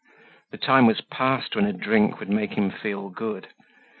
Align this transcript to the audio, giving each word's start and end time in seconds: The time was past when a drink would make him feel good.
The 0.49 0.57
time 0.57 0.87
was 0.87 0.99
past 1.01 1.55
when 1.55 1.65
a 1.65 1.73
drink 1.73 2.17
would 2.19 2.27
make 2.31 2.53
him 2.53 2.71
feel 2.71 3.09
good. 3.09 3.49